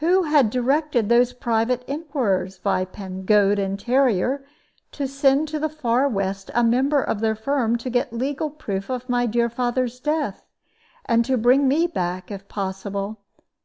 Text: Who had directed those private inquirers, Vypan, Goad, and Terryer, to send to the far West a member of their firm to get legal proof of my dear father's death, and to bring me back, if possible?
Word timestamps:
Who 0.00 0.24
had 0.24 0.50
directed 0.50 1.08
those 1.08 1.32
private 1.32 1.84
inquirers, 1.86 2.58
Vypan, 2.58 3.24
Goad, 3.24 3.60
and 3.60 3.78
Terryer, 3.78 4.44
to 4.90 5.06
send 5.06 5.46
to 5.50 5.60
the 5.60 5.68
far 5.68 6.08
West 6.08 6.50
a 6.52 6.64
member 6.64 7.00
of 7.00 7.20
their 7.20 7.36
firm 7.36 7.78
to 7.78 7.88
get 7.88 8.12
legal 8.12 8.50
proof 8.50 8.90
of 8.90 9.08
my 9.08 9.24
dear 9.24 9.48
father's 9.48 10.00
death, 10.00 10.44
and 11.04 11.24
to 11.26 11.36
bring 11.36 11.68
me 11.68 11.86
back, 11.86 12.28
if 12.32 12.48
possible? 12.48 13.20